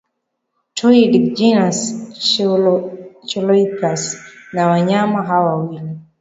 [0.77, 1.79] toed genus
[3.27, 4.17] Choloepus
[4.53, 5.97] na wanyama hawa wawili